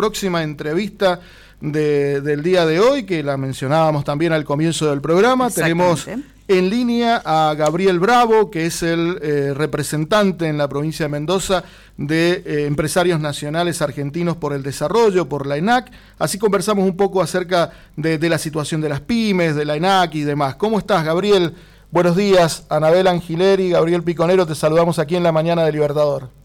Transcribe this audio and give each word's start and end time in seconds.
próxima 0.00 0.42
entrevista 0.42 1.20
del 1.60 2.42
día 2.42 2.64
de 2.64 2.80
hoy, 2.80 3.02
que 3.02 3.22
la 3.22 3.36
mencionábamos 3.36 4.02
también 4.02 4.32
al 4.32 4.44
comienzo 4.44 4.88
del 4.88 5.02
programa. 5.02 5.50
Tenemos 5.50 6.06
en 6.48 6.70
línea 6.70 7.20
a 7.22 7.54
Gabriel 7.54 7.98
Bravo, 7.98 8.50
que 8.50 8.64
es 8.64 8.82
el 8.82 9.18
eh, 9.20 9.52
representante 9.54 10.48
en 10.48 10.56
la 10.56 10.68
provincia 10.68 11.04
de 11.04 11.10
Mendoza 11.10 11.64
de 11.98 12.42
eh, 12.46 12.64
Empresarios 12.64 13.20
Nacionales 13.20 13.82
Argentinos 13.82 14.38
por 14.38 14.54
el 14.54 14.62
Desarrollo, 14.62 15.28
por 15.28 15.46
la 15.46 15.58
ENAC. 15.58 15.92
Así 16.18 16.38
conversamos 16.38 16.86
un 16.86 16.96
poco 16.96 17.20
acerca 17.20 17.72
de, 17.94 18.26
la 18.26 18.38
situación 18.38 18.80
de 18.80 18.88
las 18.88 19.00
pymes, 19.02 19.54
de 19.54 19.66
la 19.66 19.76
ENAC 19.76 20.14
y 20.14 20.22
demás. 20.22 20.54
¿Cómo 20.54 20.78
estás, 20.78 21.04
Gabriel? 21.04 21.54
Buenos 21.90 22.16
días, 22.16 22.64
Anabel 22.70 23.06
Angileri, 23.06 23.68
Gabriel 23.68 24.02
Piconero, 24.02 24.46
te 24.46 24.54
saludamos 24.54 24.98
aquí 24.98 25.16
en 25.16 25.24
la 25.24 25.32
mañana 25.32 25.62
de 25.62 25.72
Libertador. 25.72 26.39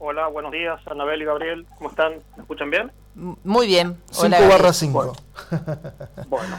Hola, 0.00 0.28
buenos 0.28 0.52
días, 0.52 0.80
Anabel 0.86 1.22
y 1.22 1.24
Gabriel, 1.24 1.66
¿cómo 1.76 1.90
están? 1.90 2.12
¿Me 2.36 2.42
escuchan 2.42 2.70
bien? 2.70 2.92
Muy 3.16 3.66
bien. 3.66 3.96
5 4.10 4.36
barra 4.48 4.72
5. 4.72 5.16
Bueno, 6.28 6.56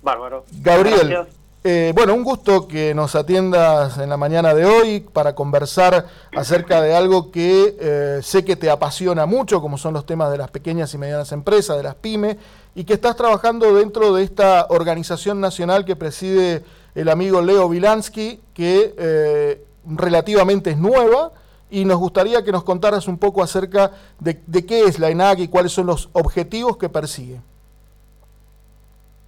bárbaro. 0.00 0.44
Gabriel, 0.62 1.26
eh, 1.64 1.92
bueno, 1.94 2.14
un 2.14 2.24
gusto 2.24 2.66
que 2.66 2.94
nos 2.94 3.14
atiendas 3.14 3.98
en 3.98 4.08
la 4.08 4.16
mañana 4.16 4.54
de 4.54 4.64
hoy 4.64 5.00
para 5.00 5.34
conversar 5.34 6.06
acerca 6.34 6.80
de 6.80 6.96
algo 6.96 7.30
que 7.30 7.76
eh, 7.78 8.20
sé 8.22 8.42
que 8.42 8.56
te 8.56 8.70
apasiona 8.70 9.26
mucho, 9.26 9.60
como 9.60 9.76
son 9.76 9.92
los 9.92 10.06
temas 10.06 10.30
de 10.30 10.38
las 10.38 10.50
pequeñas 10.50 10.94
y 10.94 10.98
medianas 10.98 11.30
empresas, 11.32 11.76
de 11.76 11.82
las 11.82 11.94
pymes, 11.96 12.38
y 12.74 12.84
que 12.84 12.94
estás 12.94 13.16
trabajando 13.16 13.74
dentro 13.74 14.14
de 14.14 14.22
esta 14.22 14.66
organización 14.70 15.42
nacional 15.42 15.84
que 15.84 15.94
preside 15.94 16.64
el 16.94 17.10
amigo 17.10 17.42
Leo 17.42 17.68
Vilansky, 17.68 18.40
que 18.54 18.94
eh, 18.96 19.64
relativamente 19.84 20.70
es 20.70 20.78
nueva, 20.78 21.32
y 21.70 21.84
nos 21.84 21.98
gustaría 21.98 22.44
que 22.44 22.52
nos 22.52 22.64
contaras 22.64 23.08
un 23.08 23.18
poco 23.18 23.42
acerca 23.42 23.92
de, 24.18 24.40
de 24.46 24.66
qué 24.66 24.84
es 24.84 24.98
la 24.98 25.10
ENAC 25.10 25.40
y 25.40 25.48
cuáles 25.48 25.72
son 25.72 25.86
los 25.86 26.08
objetivos 26.12 26.76
que 26.76 26.88
persigue. 26.88 27.40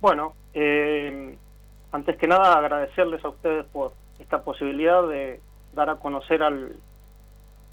Bueno, 0.01 0.34
eh, 0.55 1.37
antes 1.92 2.17
que 2.17 2.27
nada 2.27 2.56
agradecerles 2.56 3.25
a 3.25 3.28
ustedes 3.28 3.67
por 3.67 3.92
esta 4.19 4.42
posibilidad 4.42 5.06
de 5.06 5.41
dar 5.75 5.91
a 5.91 5.97
conocer 5.97 6.42
al, 6.42 6.77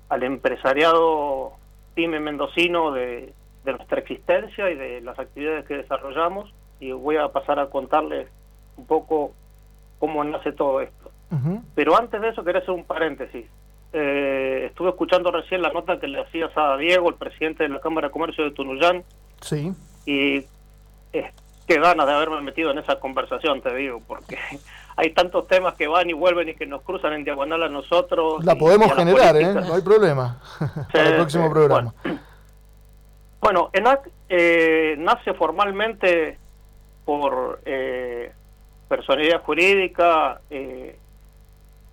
al 0.10 0.24
empresariado 0.24 1.54
pyme 1.94 2.20
mendocino 2.20 2.92
de, 2.92 3.34
nuestra 3.66 4.00
existencia 4.00 4.72
y 4.72 4.76
de 4.76 5.02
las 5.02 5.20
actividades 5.20 5.66
que 5.66 5.76
desarrollamos 5.76 6.54
y 6.80 6.94
voy 6.94 7.18
a 7.18 7.28
pasar 7.28 7.60
a 7.60 7.70
contarles 7.70 8.30
un 8.78 8.86
poco 8.86 9.34
cómo 10.00 10.24
nace 10.24 10.54
todo 10.54 10.80
esto. 10.80 11.12
Pero 11.76 11.98
antes 11.98 12.22
de 12.22 12.30
eso 12.30 12.46
quería 12.46 12.62
hacer 12.62 12.72
un 12.72 12.86
paréntesis. 12.86 13.46
Eh, 13.94 14.66
estuve 14.68 14.90
escuchando 14.90 15.32
recién 15.32 15.62
la 15.62 15.70
nota 15.70 16.00
que 16.00 16.08
le 16.08 16.22
hacías 16.22 16.52
a 16.56 16.78
Diego, 16.78 17.10
el 17.10 17.16
presidente 17.16 17.64
de 17.64 17.70
la 17.70 17.80
Cámara 17.80 18.08
de 18.08 18.12
Comercio 18.12 18.44
de 18.44 18.52
Tunuyán. 18.52 19.04
Sí. 19.42 19.74
Y 20.06 20.46
qué 21.68 21.80
ganas 21.80 22.08
de 22.08 22.14
haberme 22.14 22.42
metido 22.42 22.72
en 22.72 22.80
esa 22.80 23.00
conversación, 23.00 23.62
te 23.62 23.76
digo, 23.76 24.02
porque 24.08 24.38
hay 24.96 25.12
tantos 25.12 25.48
temas 25.48 25.76
que 25.76 25.88
van 25.88 26.10
y 26.10 26.14
vuelven 26.14 26.50
y 26.50 26.56
que 26.56 26.66
nos 26.66 26.82
cruzan 26.82 27.14
en 27.14 27.24
diagonal 27.24 27.64
a 27.64 27.70
nosotros. 27.70 28.44
La 28.44 28.56
podemos 28.56 28.94
generar, 28.94 29.36
¿eh? 29.36 29.54
No 29.54 29.76
hay 29.76 29.82
problema. 29.82 30.42
Para 30.92 31.10
el 31.10 31.16
próximo 31.16 31.50
programa. 31.52 31.94
Bueno, 33.40 33.70
ENAC 33.74 34.10
eh, 34.30 34.96
nace 34.98 35.34
formalmente 35.34 36.40
por 37.06 37.62
eh, 37.66 38.32
personalidad 38.90 39.44
jurídica 39.44 40.42
eh, 40.50 40.98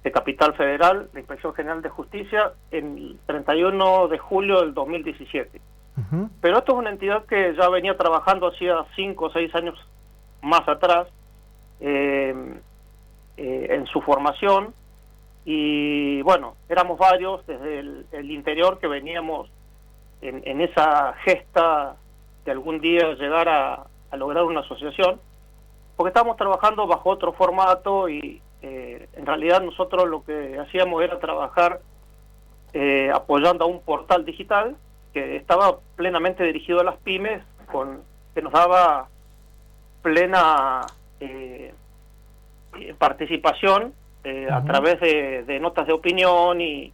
de 0.05 0.13
Capital 0.13 0.55
Federal, 0.55 1.09
la 1.13 1.21
Inspección 1.21 1.55
General 1.55 1.83
de 1.83 1.89
Justicia, 1.89 2.53
en 2.71 2.97
el 2.97 3.19
31 3.27 4.09
de 4.09 4.19
julio 4.19 4.61
del 4.61 4.75
2017. 4.75 5.61
Pero 6.41 6.59
esto 6.59 6.73
es 6.73 6.79
una 6.79 6.91
entidad 6.91 7.25
que 7.25 7.55
ya 7.57 7.69
venía 7.69 7.97
trabajando 7.97 8.49
hacía 8.49 8.85
cinco 8.95 9.27
o 9.27 9.31
seis 9.31 9.55
años 9.55 9.75
más 10.43 10.69
atrás 10.69 11.09
eh, 11.81 12.35
eh, 13.37 13.67
en 13.71 13.87
su 13.87 14.01
formación 14.01 14.75
y 15.45 16.23
bueno, 16.23 16.57
éramos 16.69 16.99
varios 16.99 17.47
desde 17.47 17.81
el, 17.81 18.31
interior 18.31 18.79
que 18.79 18.87
veníamos 18.87 19.51
en, 20.23 20.61
esa 20.63 21.13
gesta 21.25 21.97
de 22.47 22.51
algún 22.51 22.81
día 22.81 23.13
llegar 23.15 23.49
a, 23.49 23.87
lograr 24.17 24.45
una 24.45 24.61
asociación, 24.61 25.21
porque 25.97 26.09
estábamos 26.09 26.37
trabajando 26.37 26.87
bajo 26.87 27.11
otro 27.11 27.33
formato 27.33 28.09
y 28.09 28.41
eh, 28.65 29.09
en 29.15 29.27
realidad 29.27 29.63
nosotros 29.63 30.09
lo 30.09 30.25
que 30.25 30.59
hacíamos 30.59 31.03
era 31.03 31.19
trabajar 31.19 31.81
apoyando 33.15 33.65
a 33.65 33.69
un 33.69 33.81
portal 33.83 34.25
digital 34.25 34.77
que 35.13 35.37
estaba 35.37 35.79
plenamente 35.95 36.43
dirigido 36.43 36.81
a 36.81 36.85
las 36.85 36.97
pymes, 36.97 37.41
con 37.71 38.03
que 38.35 38.43
nos 38.43 38.53
daba 38.53 39.09
plena 40.03 40.85
eh, 41.21 41.73
eh, 42.79 42.95
participación 42.99 43.95
eh, 44.25 44.49
a 44.51 44.63
través 44.65 45.01
de, 45.01 45.59
notas 45.61 45.87
de 45.87 45.93
opinión 45.93 46.61
y... 46.61 46.93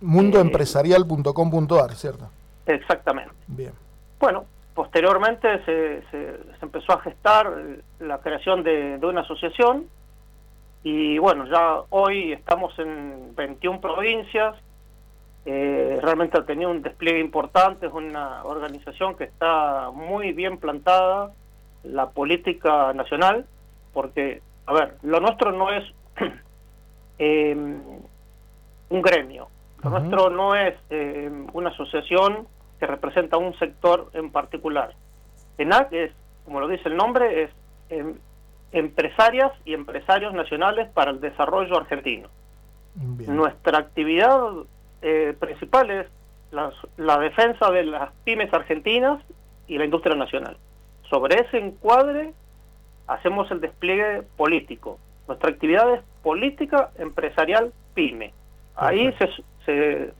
Mundoempresarial.com.ar, 0.00 1.94
¿cierto? 1.94 2.30
Exactamente. 2.66 3.32
Bien. 3.48 3.72
Bueno, 4.20 4.44
posteriormente 4.74 5.64
se, 5.64 6.02
se, 6.10 6.38
empezó 6.62 6.92
a 6.92 7.00
gestar 7.00 7.52
la 7.98 8.18
creación 8.18 8.62
de, 8.62 8.98
de, 8.98 9.06
una 9.06 9.22
asociación 9.22 9.86
y 10.88 11.18
bueno, 11.18 11.46
ya 11.46 11.80
hoy 11.90 12.32
estamos 12.32 12.78
en 12.78 13.34
21 13.34 13.80
provincias, 13.80 14.54
eh, 15.44 15.98
realmente 16.00 16.38
ha 16.38 16.46
tenido 16.46 16.70
un 16.70 16.80
despliegue 16.80 17.18
importante, 17.18 17.86
es 17.86 17.92
una 17.92 18.44
organización 18.44 19.16
que 19.16 19.24
está 19.24 19.90
muy 19.90 20.30
bien 20.30 20.58
plantada, 20.58 21.32
la 21.82 22.10
política 22.10 22.92
nacional, 22.92 23.46
porque, 23.92 24.42
a 24.66 24.74
ver, 24.74 24.94
lo 25.02 25.18
nuestro 25.18 25.50
no 25.50 25.72
es 25.72 25.82
em, 27.18 27.80
un 28.88 29.02
gremio, 29.02 29.48
lo 29.82 29.90
nuestro 29.90 30.30
no 30.30 30.54
es 30.54 30.76
em, 30.90 31.48
una 31.52 31.70
asociación 31.70 32.46
que 32.78 32.86
representa 32.86 33.38
un 33.38 33.58
sector 33.58 34.08
en 34.12 34.30
particular. 34.30 34.94
ENAC 35.58 35.92
es, 35.92 36.12
como 36.44 36.60
lo 36.60 36.68
dice 36.68 36.88
el 36.88 36.96
nombre, 36.96 37.42
es 37.42 37.50
em, 37.88 38.14
empresarias 38.72 39.52
y 39.64 39.74
empresarios 39.74 40.34
nacionales 40.34 40.88
para 40.90 41.10
el 41.10 41.20
desarrollo 41.20 41.76
argentino. 41.76 42.28
Nuestra 43.26 43.78
actividad 43.78 44.40
eh, 45.02 45.36
principales 45.38 46.06
la, 46.50 46.72
la 46.96 47.18
defensa 47.18 47.70
de 47.70 47.84
las 47.84 48.12
pymes 48.24 48.52
argentinas 48.52 49.22
y 49.66 49.78
la 49.78 49.84
industria 49.84 50.16
nacional. 50.16 50.56
Sobre 51.10 51.40
ese 51.40 51.58
encuadre 51.58 52.32
hacemos 53.06 53.50
el 53.50 53.60
despliegue 53.60 54.22
político. 54.36 54.98
Nuestra 55.28 55.50
actividad 55.50 55.94
es 55.94 56.02
política 56.22 56.90
empresarial 56.98 57.72
pyme. 57.94 58.32
Ahí 58.76 59.12
se, 59.18 59.28
se, 59.64 60.12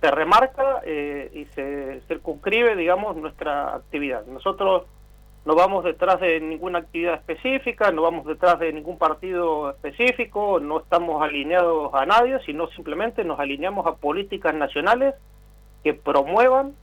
se 0.00 0.10
remarca 0.10 0.80
eh, 0.84 1.30
y 1.32 1.44
se 1.54 2.00
circunscribe, 2.08 2.76
digamos, 2.76 3.16
nuestra 3.16 3.74
actividad. 3.74 4.24
Nosotros 4.26 4.84
no 5.44 5.54
vamos 5.54 5.84
detrás 5.84 6.20
de 6.20 6.40
ninguna 6.40 6.78
actividad 6.80 7.14
específica, 7.14 7.90
no 7.90 8.02
vamos 8.02 8.26
detrás 8.26 8.58
de 8.58 8.72
ningún 8.72 8.96
partido 8.96 9.70
específico, 9.70 10.58
no 10.58 10.80
estamos 10.80 11.22
alineados 11.22 11.92
a 11.92 12.06
nadie, 12.06 12.38
sino 12.46 12.66
simplemente 12.68 13.24
nos 13.24 13.38
alineamos 13.38 13.86
a 13.86 13.94
políticas 13.96 14.54
nacionales 14.54 15.14
que 15.82 15.92
promuevan 15.92 16.74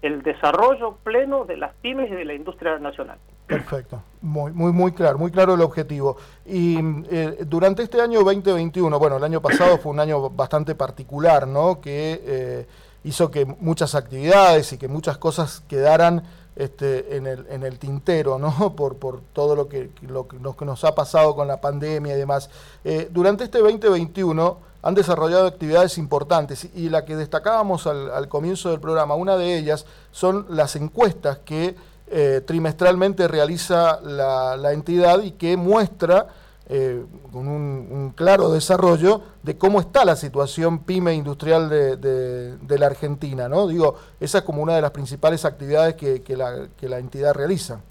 el 0.00 0.22
desarrollo 0.22 0.96
pleno 1.04 1.44
de 1.44 1.58
las 1.58 1.74
pymes 1.74 2.10
y 2.10 2.14
de 2.14 2.24
la 2.24 2.34
industria 2.34 2.78
nacional. 2.78 3.18
Perfecto, 3.46 4.02
muy, 4.22 4.52
muy, 4.52 4.72
muy 4.72 4.92
claro, 4.92 5.18
muy 5.18 5.30
claro 5.30 5.54
el 5.54 5.60
objetivo. 5.60 6.16
Y 6.46 6.78
eh, 7.10 7.44
durante 7.46 7.82
este 7.82 8.00
año 8.00 8.22
2021, 8.22 8.98
bueno, 8.98 9.18
el 9.18 9.24
año 9.24 9.42
pasado 9.42 9.76
fue 9.78 9.92
un 9.92 10.00
año 10.00 10.30
bastante 10.30 10.74
particular, 10.74 11.46
¿no? 11.46 11.80
Que 11.80 12.20
eh, 12.24 12.66
hizo 13.04 13.30
que 13.30 13.44
muchas 13.44 13.94
actividades 13.94 14.72
y 14.72 14.78
que 14.78 14.88
muchas 14.88 15.18
cosas 15.18 15.60
quedaran 15.68 16.22
este, 16.54 17.16
en, 17.16 17.26
el, 17.26 17.46
en 17.48 17.62
el 17.62 17.78
tintero, 17.78 18.38
¿no? 18.38 18.74
Por, 18.76 18.96
por 18.96 19.20
todo 19.32 19.56
lo 19.56 19.68
que, 19.68 19.90
lo, 20.02 20.26
que 20.26 20.64
nos 20.64 20.84
ha 20.84 20.94
pasado 20.94 21.34
con 21.34 21.48
la 21.48 21.60
pandemia 21.60 22.14
y 22.14 22.18
demás. 22.18 22.50
Eh, 22.84 23.08
durante 23.10 23.44
este 23.44 23.58
2021 23.58 24.58
han 24.82 24.94
desarrollado 24.94 25.46
actividades 25.46 25.96
importantes 25.96 26.68
y 26.74 26.88
la 26.88 27.04
que 27.04 27.16
destacábamos 27.16 27.86
al, 27.86 28.28
comienzo 28.28 28.70
del 28.70 28.80
programa, 28.80 29.14
una 29.14 29.36
de 29.36 29.56
ellas 29.56 29.86
son 30.10 30.46
las 30.48 30.74
encuestas 30.74 31.38
que 31.44 31.76
eh, 32.08 32.42
trimestralmente 32.44 33.28
realiza 33.28 34.00
la, 34.02 34.56
la 34.56 34.72
entidad 34.72 35.22
y 35.22 35.32
que 35.32 35.56
muestra 35.56 36.26
eh, 36.74 37.04
con 37.30 37.48
un, 37.48 38.14
claro 38.16 38.48
desarrollo 38.48 39.20
de 39.42 39.58
cómo 39.58 39.78
está 39.78 40.06
la 40.06 40.16
situación 40.16 40.84
pyme 40.84 41.12
industrial 41.12 41.68
de, 41.68 42.78
la 42.78 42.86
Argentina, 42.86 43.46
¿no? 43.46 43.66
Digo, 43.66 43.98
esa 44.20 44.38
es 44.38 44.44
como 44.44 44.62
una 44.62 44.74
de 44.74 44.80
las 44.80 44.92
principales 44.92 45.44
actividades 45.44 45.96
que, 45.96 46.34
la, 46.34 46.68
que 46.80 46.86
entidad 46.86 47.34
realiza. 47.34 47.82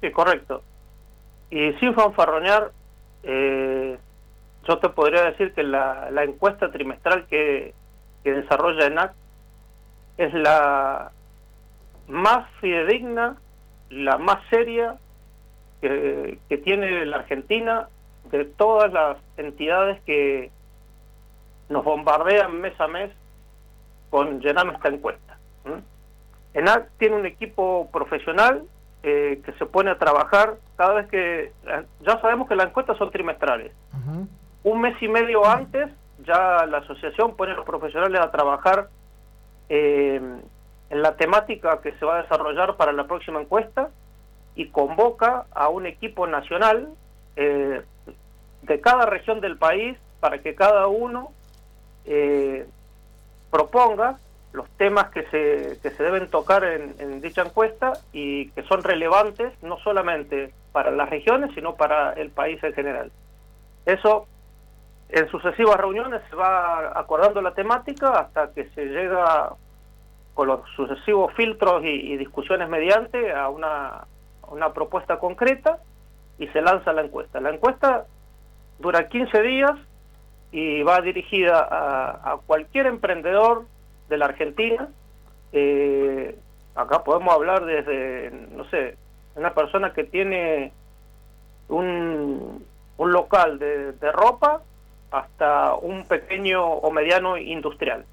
Sí, 0.00 0.10
correcto. 0.12 0.62
Y 1.50 1.74
sin 1.74 1.92
fanfarronear, 1.92 2.72
eh, 3.22 3.98
yo 4.66 4.78
te 4.78 4.88
podría 4.88 5.24
decir 5.24 5.52
que 5.52 5.62
la, 5.62 6.08
encuesta 6.24 6.72
trimestral 6.72 7.26
que, 7.26 7.74
desarrolla 8.24 8.86
ENAC 8.86 9.12
es 10.16 10.32
la, 10.32 11.12
más 12.08 12.48
fidedigna, 12.62 13.36
la 13.90 14.16
más 14.16 14.38
seria 14.48 14.96
que, 16.48 16.58
tiene 16.58 17.04
la 17.04 17.18
Argentina 17.18 17.88
de 18.30 18.44
todas 18.46 18.92
las 18.92 19.18
entidades 19.36 20.00
que 20.02 20.50
nos 21.68 21.84
bombardean 21.84 22.60
mes 22.60 22.78
a 22.80 22.88
mes 22.88 23.10
con 24.10 24.40
llenar 24.40 24.66
esta 24.74 24.88
encuesta. 24.88 25.36
ENAC 26.54 26.88
tiene 26.98 27.16
un 27.16 27.26
equipo 27.26 27.90
profesional 27.92 28.62
eh, 29.02 29.42
que 29.44 29.52
se 29.54 29.66
pone 29.66 29.90
a 29.90 29.98
trabajar 29.98 30.54
cada 30.76 30.94
vez 30.94 31.08
que... 31.08 31.52
Ya 32.00 32.20
sabemos 32.20 32.48
que 32.48 32.54
las 32.54 32.68
encuestas 32.68 32.96
son 32.96 33.10
trimestrales. 33.10 33.72
Un 34.62 34.80
mes 34.80 34.96
y 35.02 35.08
medio 35.08 35.44
antes 35.44 35.90
ya 36.24 36.64
la 36.66 36.78
asociación 36.78 37.36
pone 37.36 37.52
a 37.52 37.56
los 37.56 37.66
profesionales 37.66 38.20
a 38.20 38.30
trabajar 38.30 38.88
eh, 39.68 40.20
en 40.90 41.02
la 41.02 41.16
temática 41.16 41.80
que 41.82 41.92
se 41.98 42.06
va 42.06 42.18
a 42.18 42.22
desarrollar 42.22 42.76
para 42.76 42.92
la 42.92 43.06
próxima 43.06 43.40
encuesta 43.40 43.90
y 44.54 44.68
convoca 44.68 45.46
a 45.52 45.68
un 45.68 45.86
equipo 45.86 46.26
nacional 46.26 46.88
eh, 47.36 47.82
de 48.62 48.80
cada 48.80 49.06
región 49.06 49.40
del 49.40 49.56
país 49.58 49.98
para 50.20 50.38
que 50.38 50.54
cada 50.54 50.86
uno 50.86 51.32
eh, 52.06 52.66
proponga 53.50 54.18
los 54.52 54.68
temas 54.76 55.10
que 55.10 55.24
se, 55.24 55.78
que 55.82 55.90
se 55.90 56.02
deben 56.02 56.28
tocar 56.28 56.64
en, 56.64 56.94
en, 56.98 57.20
dicha 57.20 57.42
encuesta 57.42 57.94
y 58.12 58.50
que 58.50 58.62
son 58.62 58.84
relevantes 58.84 59.52
no 59.62 59.78
solamente 59.78 60.54
para 60.72 60.92
las 60.92 61.10
regiones, 61.10 61.50
sino 61.54 61.74
para 61.74 62.12
el 62.12 62.30
país 62.30 62.62
en 62.62 62.72
general. 62.72 63.10
Eso 63.84 64.28
en 65.08 65.28
sucesivas 65.28 65.76
reuniones 65.76 66.22
se 66.30 66.36
va 66.36 66.98
acordando 66.98 67.42
la 67.42 67.52
temática 67.52 68.10
hasta 68.10 68.52
que 68.52 68.68
se 68.70 68.86
llega 68.86 69.52
con 70.34 70.48
los 70.48 70.60
sucesivos 70.74 71.32
filtros 71.34 71.84
y, 71.84 72.16
discusiones 72.16 72.68
mediante 72.68 73.32
a 73.32 73.48
una, 73.48 74.04
una, 74.50 74.72
propuesta 74.72 75.18
concreta 75.18 75.78
y 76.38 76.46
se 76.48 76.60
lanza 76.60 76.92
la 76.92 77.02
encuesta. 77.02 77.40
La 77.40 77.50
encuesta 77.50 78.06
dura 78.78 79.08
15 79.08 79.42
días 79.42 79.72
y 80.52 80.82
va 80.82 81.00
dirigida 81.00 81.66
a, 81.70 82.38
cualquier 82.46 82.86
emprendedor 82.86 83.66
de 84.08 84.18
la 84.18 84.26
Argentina. 84.26 84.88
Eh, 85.52 86.36
acá 86.74 87.04
podemos 87.04 87.34
hablar 87.34 87.64
desde, 87.64 88.30
no 88.50 88.64
sé, 88.70 88.96
una 89.36 89.54
persona 89.54 89.92
que 89.92 90.04
tiene 90.04 90.72
un, 91.68 92.64
un 92.96 93.12
local 93.12 93.58
de, 93.58 93.92
de 93.92 94.12
ropa 94.12 94.62
hasta 95.10 95.74
un 95.74 96.04
pequeño 96.04 96.64
o 96.64 96.90
mediano 96.90 97.36
industrial. 97.36 98.04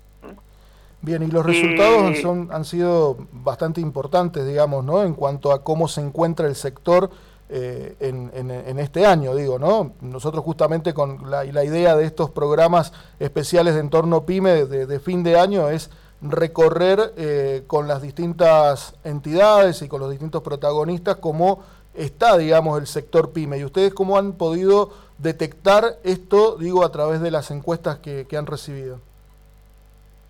Bien, 1.03 1.23
y 1.23 1.27
los 1.27 1.43
resultados 1.43 2.19
son, 2.19 2.49
han 2.51 2.63
sido 2.63 3.17
bastante 3.31 3.81
importantes, 3.81 4.45
digamos, 4.45 4.85
¿no? 4.85 5.01
En 5.01 5.15
cuanto 5.15 5.51
a 5.51 5.63
cómo 5.63 5.87
se 5.87 5.99
encuentra 5.99 6.47
el 6.47 6.55
sector 6.55 7.09
eh, 7.49 7.95
en, 7.99 8.79
este 8.79 9.05
año, 9.05 9.35
digo, 9.35 9.57
¿no? 9.57 9.93
Nosotros 9.99 10.43
justamente 10.45 10.93
con 10.93 11.29
la, 11.29 11.43
la 11.43 11.65
idea 11.65 11.95
de 11.95 12.05
estos 12.05 12.29
programas 12.29 12.93
especiales 13.19 13.73
de 13.73 13.79
entorno 13.79 14.25
PYME 14.25 14.65
de, 14.67 14.99
fin 14.99 15.23
de 15.23 15.39
año 15.39 15.69
es 15.69 15.89
recorrer 16.21 17.13
eh, 17.17 17.63
con 17.65 17.87
las 17.87 18.03
distintas 18.03 18.93
entidades 19.03 19.81
y 19.81 19.87
con 19.87 20.01
los 20.01 20.11
distintos 20.11 20.43
protagonistas 20.43 21.15
cómo 21.15 21.61
está, 21.95 22.37
digamos, 22.37 22.79
el 22.79 22.85
sector 22.85 23.31
PYME. 23.31 23.57
¿Y 23.57 23.65
ustedes 23.65 23.93
cómo 23.93 24.19
han 24.19 24.33
podido 24.33 24.91
detectar 25.17 25.97
esto, 26.03 26.57
digo, 26.57 26.85
a 26.85 26.91
través 26.91 27.21
de 27.21 27.31
las 27.31 27.49
encuestas 27.49 27.97
que 27.97 28.37
han 28.37 28.45
recibido? 28.45 28.99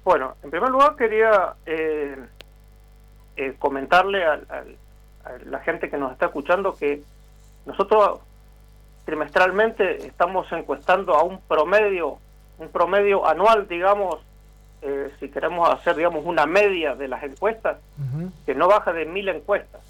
Bueno, 0.04 0.36
en 0.42 0.50
primer 0.50 0.70
lugar 0.70 0.96
quería 0.96 1.54
eh, 1.66 2.18
eh, 3.36 3.54
comentarle 3.60 4.26
a, 4.26 4.40
la 5.46 5.60
gente 5.60 5.90
que 5.90 5.98
nos 5.98 6.12
está 6.12 6.26
escuchando 6.26 6.76
que 6.76 7.04
nosotros 7.68 8.20
trimestralmente 9.06 10.08
estamos 10.08 10.52
encuestando 10.52 11.14
a 11.14 11.22
un 11.22 11.40
promedio, 11.42 12.18
un 12.58 12.70
promedio 12.70 13.28
anual, 13.28 13.68
digamos, 13.68 14.20
eh, 14.82 15.12
si 15.20 15.30
queremos 15.30 15.70
hacer, 15.70 15.96
digamos, 15.96 16.26
una 16.26 16.48
media 16.48 16.96
de 16.96 17.08
las 17.08 17.22
encuestas, 17.24 17.78
que 18.48 18.56
no 18.56 18.68
baja 18.68 18.94
de 18.94 19.06
mil 19.06 19.30
encuestas. 19.30 19.82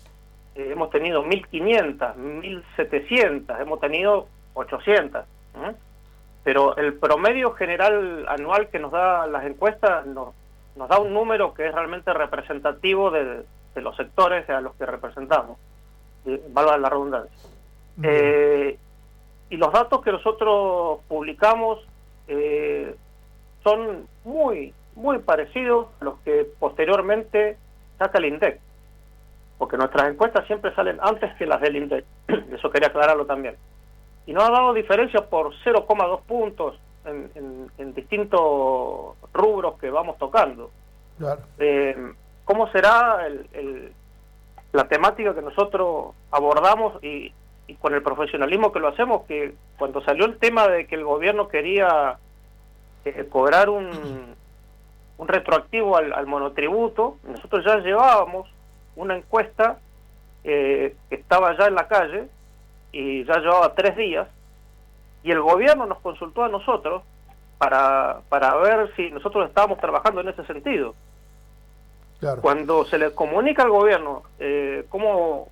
hemos 0.56 0.90
tenido 0.90 1.24
mil 1.24 1.48
quinientas, 1.48 2.18
mil 2.18 2.62
setecientas, 2.76 3.62
hemos 3.62 3.80
tenido 3.80 4.28
ochocientas 4.54 5.26
pero 6.44 6.76
el 6.78 6.96
promedio 6.96 7.52
general 7.54 8.26
anual 8.28 8.70
que 8.70 8.80
nos 8.80 8.92
da 8.92 9.28
las 9.28 9.46
encuestas 9.46 10.06
nos, 10.08 10.34
nos 10.76 10.90
da 10.90 11.00
un 11.00 11.14
número 11.14 11.54
que 11.54 11.68
es 11.68 11.74
realmente 11.74 12.14
representativo 12.14 13.12
de, 13.12 13.44
los 13.76 13.96
sectores 13.96 14.50
a 14.50 14.60
los 14.60 14.76
que 14.76 14.86
representamos, 14.86 15.58
valga 16.50 16.78
la 16.78 16.90
redundancia. 16.90 17.50
Eh, 18.04 18.78
y 19.50 19.58
los 19.58 19.72
datos 19.72 20.02
que 20.02 20.12
nosotros 20.12 21.00
publicamos 21.08 21.80
eh, 22.28 22.96
son 23.64 24.08
muy, 24.24 24.74
muy 24.96 25.20
parecidos 25.20 25.88
a 26.00 26.06
los 26.06 26.20
que 26.20 26.48
posteriormente 26.60 27.58
saca 28.00 28.18
el 28.18 28.26
INDEC, 28.26 28.60
porque 29.58 29.78
nuestras 29.78 30.10
encuestas 30.10 30.48
siempre 30.48 30.74
salen 30.74 30.98
antes 31.02 31.34
que 31.36 31.46
las 31.46 31.62
del 31.62 31.76
INDEC, 31.76 32.06
eso 32.52 32.72
quería 32.72 32.88
aclararlo 32.88 33.26
también 33.26 33.56
y 34.26 34.34
nos 34.34 34.44
ha 34.44 34.52
dado 34.52 34.74
diferencias 34.74 35.24
por 35.24 35.54
0,2 35.64 36.22
puntos 36.22 36.80
en, 37.06 37.94
distintos 37.94 39.16
rubros 39.34 39.80
que 39.80 39.90
vamos 39.90 40.18
tocando. 40.18 40.72
Eh, 41.60 42.14
¿Cómo 42.46 42.72
será 42.72 43.28
la 44.72 44.88
temática 44.88 45.34
que 45.34 45.42
nosotros 45.42 46.14
abordamos 46.32 47.04
y, 47.04 47.34
con 47.80 47.94
el 47.94 48.04
profesionalismo 48.04 48.72
que 48.72 48.80
lo 48.80 48.90
hacemos? 48.90 49.24
Que 49.26 49.56
cuando 49.78 50.02
salió 50.04 50.26
el 50.26 50.38
tema 50.38 50.68
de 50.68 50.88
que 50.88 50.96
el 50.96 51.04
gobierno 51.04 51.48
quería 51.48 52.18
eh, 53.06 53.28
cobrar 53.30 53.70
un, 53.70 54.36
un 55.22 55.28
retroactivo 55.28 55.98
al, 55.98 56.26
monotributo, 56.26 57.18
nosotros 57.24 57.64
ya 57.64 57.78
llevábamos 57.78 58.50
una 58.96 59.16
encuesta 59.16 59.78
eh, 60.44 60.96
que 61.10 61.16
estaba 61.16 61.56
ya 61.56 61.68
en 61.68 61.76
la 61.76 61.88
calle 61.88 62.28
y 62.92 63.24
ya 63.26 63.38
llevaba 63.40 63.74
tres 63.74 63.96
días, 63.96 64.28
y 65.24 65.32
el 65.32 65.42
gobierno 65.42 65.86
nos 65.86 66.00
consultó 66.00 66.44
a 66.44 66.50
nosotros 66.50 67.04
para, 67.58 68.22
para 68.30 68.56
ver 68.56 68.92
si 68.96 69.12
nosotros 69.12 69.48
estábamos 69.48 69.80
trabajando 69.80 70.22
en 70.22 70.30
ese 70.30 70.44
sentido. 70.46 70.96
Cuando 72.42 72.86
se 72.86 73.00
le 73.00 73.14
comunica 73.14 73.64
al 73.64 73.72
gobierno 73.72 74.24
eh, 74.38 74.86
cómo 74.90 75.50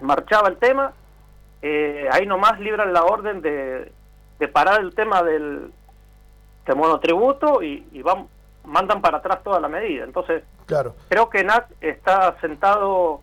marchaba 0.00 0.48
el 0.48 0.58
tema, 0.58 0.92
eh, 1.62 2.06
ahí 2.12 2.26
nomás 2.26 2.60
libran 2.60 2.92
la 2.92 3.04
orden 3.04 3.40
de, 3.40 3.90
de 4.38 4.48
parar 4.48 4.80
el 4.80 4.94
tema 4.94 5.22
del, 5.22 5.72
del 6.66 6.76
monotributo 6.76 7.62
y, 7.62 7.86
y 7.92 8.02
van, 8.02 8.28
mandan 8.64 9.00
para 9.00 9.18
atrás 9.18 9.42
toda 9.42 9.58
la 9.58 9.68
medida. 9.68 10.04
Entonces, 10.04 10.42
claro. 10.66 10.94
creo 11.08 11.30
que 11.30 11.44
NAT 11.44 11.70
está 11.80 12.38
sentado 12.42 13.22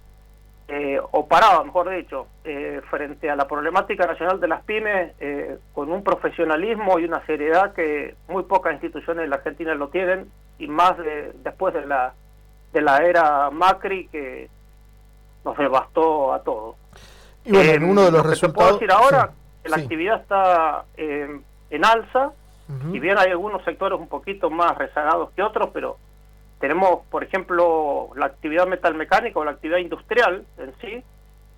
eh, 0.74 1.02
o 1.12 1.28
paraba, 1.28 1.66
mejor 1.66 1.90
dicho, 1.90 2.28
eh, 2.46 2.80
frente 2.90 3.30
a 3.30 3.36
la 3.36 3.46
problemática 3.46 4.08
nacional 4.08 4.40
de 4.40 4.48
las 4.48 4.64
pymes 4.64 5.12
eh, 5.20 5.58
con 5.74 5.92
un 5.92 6.02
profesionalismo 6.02 6.98
y 6.98 7.04
una 7.04 7.26
seriedad 7.26 7.74
que 7.74 8.16
muy 8.30 8.44
pocas 8.44 8.72
instituciones 8.72 9.24
de 9.24 9.28
la 9.28 9.36
Argentina 9.36 9.76
lo 9.76 9.90
tienen 9.90 10.32
y 10.60 10.68
más 10.68 10.94
después 11.44 11.74
de 11.74 11.86
la 11.86 12.14
de 12.72 12.80
la 12.80 13.00
era 13.00 13.50
Macri 13.50 14.08
que 14.08 14.50
nos 15.44 15.58
devastó 15.58 16.32
a 16.32 16.42
todos. 16.42 16.78
Y 17.44 17.52
bueno, 17.52 17.88
uno 17.88 18.04
de 18.04 18.12
los 18.12 18.26
resultados. 18.26 18.80
decir 18.80 18.94
ahora 18.94 19.32
que 19.62 19.68
la 19.68 19.76
actividad 19.76 20.22
está 20.22 20.86
en 20.96 21.84
alza, 21.84 22.32
y 22.94 23.00
bien 23.00 23.18
hay 23.18 23.32
algunos 23.32 23.62
sectores 23.66 24.00
un 24.00 24.08
poquito 24.08 24.50
más 24.50 24.78
rezagados 24.78 25.32
que 25.32 25.44
otros, 25.44 25.70
pero 25.74 25.98
tenemos, 26.62 27.00
por 27.10 27.24
ejemplo, 27.24 28.10
la 28.16 28.28
actividad 28.28 28.68
metalmecánica 28.68 29.40
o 29.40 29.44
la 29.44 29.52
actividad 29.52 29.80
industrial 29.80 30.46
en 30.60 30.74
sí, 30.80 31.04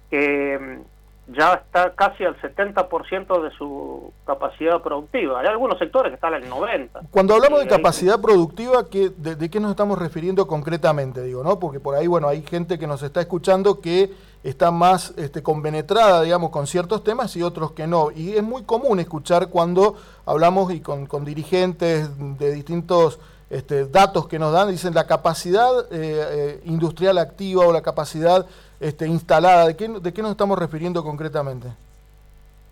que 0.09 0.57
mm, 0.57 1.33
ya 1.35 1.53
está 1.53 1.93
casi 1.93 2.23
al 2.23 2.39
70% 2.41 3.43
de 3.43 3.51
su 3.51 4.11
capacidad 4.25 4.81
productiva. 4.81 5.41
Hay 5.41 5.47
algunos 5.47 5.77
sectores 5.77 6.09
que 6.09 6.15
están 6.15 6.33
al 6.33 6.49
90%. 6.49 6.89
Cuando 7.11 7.35
hablamos 7.35 7.59
de 7.59 7.67
capacidad 7.67 8.19
productiva, 8.19 8.89
¿qué, 8.89 9.09
de, 9.09 9.49
qué 9.49 9.59
nos 9.59 9.71
estamos 9.71 9.99
refiriendo 9.99 10.47
concretamente? 10.47 11.21
Digo, 11.21 11.43
¿no? 11.43 11.59
Porque 11.59 11.79
por 11.79 11.95
ahí, 11.95 12.07
bueno, 12.07 12.27
hay 12.27 12.41
gente 12.41 12.79
que 12.79 12.87
nos 12.87 13.03
está 13.03 13.21
escuchando 13.21 13.79
que 13.81 14.11
está 14.43 14.71
más 14.71 15.13
este, 15.17 15.43
compenetrada, 15.43 16.21
digamos, 16.23 16.49
con 16.49 16.65
ciertos 16.67 17.03
temas 17.03 17.35
y 17.35 17.43
otros 17.43 17.71
que 17.71 17.87
no. 17.87 18.11
Y 18.11 18.33
es 18.33 18.43
muy 18.43 18.63
común 18.63 18.99
escuchar 18.99 19.49
cuando 19.49 19.95
hablamos 20.25 20.73
y 20.73 20.81
con, 20.81 21.05
con 21.05 21.23
dirigentes 21.23 22.09
de 22.37 22.53
distintos 22.53 23.19
este, 23.53 23.85
datos 23.85 24.27
que 24.27 24.39
nos 24.39 24.51
dan, 24.51 24.69
dicen 24.69 24.95
la 24.95 25.05
capacidad 25.05 25.81
eh, 25.91 26.25
eh, 26.31 26.61
industrial 26.65 27.19
activa 27.19 27.67
o 27.67 27.71
la 27.71 27.83
capacidad 27.83 28.47
este, 28.79 29.05
instalada. 29.07 29.67
¿De 29.67 29.75
qué, 29.77 29.87
¿De 29.87 30.11
qué 30.11 30.23
nos 30.23 30.31
estamos 30.31 30.57
refiriendo 30.57 31.03
concretamente? 31.03 31.67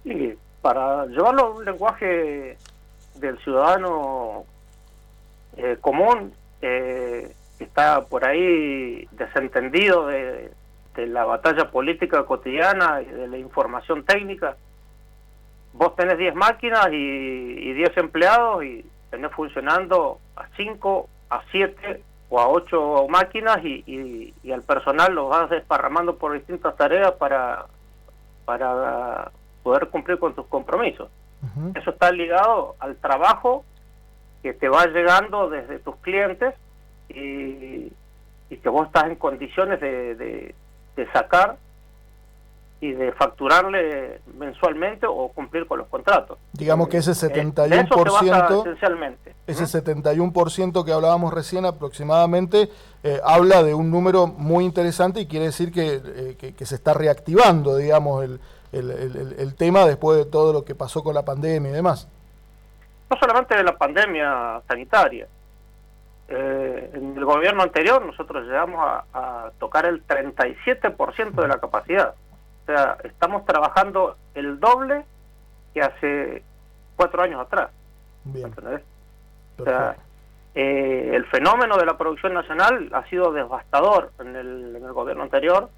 Sí, 0.04 0.36
para 0.60 1.06
llevarlo 1.06 1.44
a 1.44 1.50
un 1.52 1.66
lenguaje 1.66 2.58
del 3.16 3.38
ciudadano 3.44 4.44
eh, 5.58 5.78
común, 5.80 6.34
está 7.60 8.02
por 8.02 8.26
ahí 8.26 9.08
desentendido 9.12 10.08
de, 10.08 10.52
la 10.96 11.26
batalla 11.26 11.70
política 11.72 12.24
cotidiana 12.26 13.02
y 13.02 13.06
de 13.06 13.28
la 13.28 13.38
información 13.38 14.04
técnica. 14.04 14.58
Vos 15.74 15.96
tenés 15.96 16.18
10 16.18 16.36
máquinas 16.36 16.88
y, 16.92 17.74
10 17.74 17.98
empleados 17.98 18.64
y 18.64 18.86
tenés 19.10 19.32
funcionando 19.32 20.20
a 20.42 20.48
5, 20.58 21.10
a 21.30 21.42
7 21.52 22.04
o 22.30 22.40
a 22.40 22.48
8 22.48 23.08
máquinas 23.10 23.64
y, 23.64 24.34
y, 24.44 24.52
al 24.52 24.62
personal 24.64 25.14
lo 25.14 25.28
vas 25.28 25.50
desparramando 25.50 26.16
por 26.16 26.34
distintas 26.34 26.76
tareas 26.76 27.12
para, 27.14 27.66
para 28.46 29.32
poder 29.64 29.88
cumplir 29.88 30.18
con 30.20 30.34
tus 30.34 30.46
compromisos. 30.48 31.10
Eso 31.76 31.90
está 31.90 32.12
ligado 32.12 32.76
al 32.80 32.96
trabajo 32.98 33.66
que 34.44 34.54
te 34.54 34.70
va 34.70 34.86
llegando 34.86 35.50
desde 35.50 35.80
tus 35.80 35.96
clientes 35.98 36.54
y, 37.10 37.92
que 38.62 38.70
vos 38.70 38.86
estás 38.88 39.06
en 39.06 39.16
condiciones 39.16 39.80
de, 39.80 40.54
sacar 41.14 41.58
y 42.82 42.94
de 42.94 43.12
facturarle 43.12 44.22
mensualmente 44.38 45.06
o 45.08 45.30
cumplir 45.30 45.68
con 45.68 45.78
los 45.78 45.88
contratos. 45.88 46.40
Digamos 46.52 46.90
que 46.90 46.98
ese 46.98 47.12
71%, 47.12 48.62
esencialmente. 48.62 49.36
ese 49.48 49.64
71% 49.66 50.84
que 50.84 50.92
hablábamos 50.92 51.34
recién 51.34 51.66
aproximadamente 51.66 52.70
eh, 53.04 53.20
habla 53.24 53.62
de 53.64 53.76
un 53.76 53.92
número 53.92 54.28
muy 54.28 54.66
interesante 54.66 55.22
y 55.22 55.28
quiere 55.28 55.46
decir 55.46 55.72
que, 55.72 56.02
eh, 56.04 56.54
que, 56.58 56.66
se 56.66 56.76
está 56.76 56.94
reactivando, 56.96 57.78
digamos, 57.78 58.24
el, 58.24 58.40
el, 58.72 59.36
el, 59.38 59.56
tema 59.56 59.86
después 59.86 60.18
de 60.18 60.26
todo 60.26 60.52
lo 60.52 60.66
que 60.66 60.74
pasó 60.74 61.04
con 61.04 61.14
la 61.14 61.24
pandemia 61.24 61.70
y 61.70 61.74
demás. 61.74 62.10
No 63.12 63.18
solamente 63.20 63.56
de 63.56 63.64
la 63.64 63.78
pandemia 63.78 64.62
sanitaria, 64.68 65.28
eh, 66.34 66.90
en 66.94 67.18
el 67.18 67.26
gobierno 67.26 67.62
anterior 67.62 68.06
nosotros 68.06 68.46
llegamos 68.46 68.80
a, 69.14 69.52
tocar 69.60 69.86
el 69.86 70.08
37% 70.08 71.32
de 71.34 71.48
la 71.48 71.60
capacidad. 71.60 72.16
O 72.62 72.66
sea, 72.66 72.98
estamos 73.04 73.46
trabajando 73.46 74.18
el 74.34 74.60
doble 74.60 75.04
que 75.74 75.82
hace 75.82 76.44
cuatro 76.96 77.24
años 77.24 77.42
atrás. 77.42 77.70
Bien. 78.24 78.54
O 79.58 79.64
sea, 79.64 79.96
eh, 80.54 81.12
el 81.14 81.26
fenómeno 81.26 81.78
de 81.78 81.86
la 81.86 81.98
producción 81.98 82.34
nacional 82.34 82.90
ha 82.94 83.04
sido 83.10 83.32
devastador 83.32 84.12
en 84.20 84.36
el, 84.36 84.76
en 84.76 84.84
el 84.84 84.94
gobierno 84.94 85.24
anterior. 85.24 85.70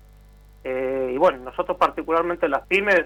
Eh, 0.64 1.12
y 1.14 1.18
bueno, 1.18 1.40
nosotros 1.40 1.78
particularmente 1.78 2.48
las 2.48 2.66
pymes, 2.68 3.06